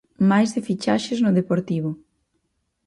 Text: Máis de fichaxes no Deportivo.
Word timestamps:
Máis 0.31 0.49
de 0.55 0.61
fichaxes 0.67 1.19
no 1.21 1.35
Deportivo. 1.39 1.91